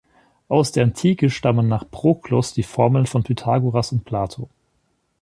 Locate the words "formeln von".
2.63-3.21